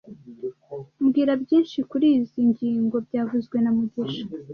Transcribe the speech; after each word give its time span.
Mbwira 1.03 1.33
byinshi 1.43 1.77
kurizoi 1.89 2.45
ngingo 2.51 2.95
byavuzwe 3.07 3.57
na 3.61 3.71
mugisha 3.75 4.25